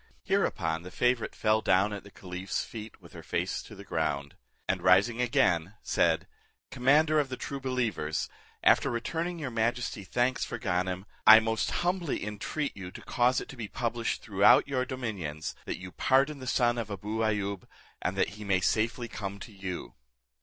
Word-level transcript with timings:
Hereupon 0.23 0.81
the 0.81 0.89
favourite 0.89 1.35
fell 1.35 1.61
down 1.61 1.93
at 1.93 2.03
the 2.03 2.09
caliph's 2.09 2.63
feet, 2.65 3.03
with 3.03 3.13
her 3.13 3.21
face 3.21 3.61
to 3.61 3.75
the 3.75 3.83
ground; 3.83 4.35
and 4.67 4.81
rising 4.81 5.21
again, 5.21 5.75
said, 5.83 6.25
"Commander 6.71 7.19
of 7.19 7.29
the 7.29 7.37
true 7.37 7.59
believers, 7.59 8.27
after 8.63 8.89
returning 8.89 9.37
your 9.37 9.51
majesty 9.51 10.03
thanks 10.03 10.43
for 10.43 10.57
Ganem, 10.57 11.05
I 11.27 11.39
most 11.39 11.69
humbly 11.85 12.25
entreat 12.25 12.75
you 12.75 12.89
to 12.89 13.01
cause 13.03 13.39
it 13.39 13.47
to 13.49 13.55
be 13.55 13.67
published 13.67 14.23
throughout 14.23 14.67
your 14.67 14.85
do 14.85 14.97
minions, 14.97 15.53
that 15.67 15.77
you 15.77 15.91
pardon 15.91 16.39
the 16.39 16.47
son 16.47 16.79
of 16.79 16.89
Abou 16.89 17.19
Ayoub, 17.23 17.67
and 18.01 18.17
that 18.17 18.29
he 18.29 18.43
may 18.43 18.59
safely 18.59 19.07
come 19.07 19.37
to 19.37 19.51
you." 19.51 19.93